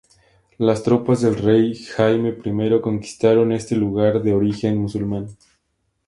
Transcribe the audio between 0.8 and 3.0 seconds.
tropas del rey Jaime I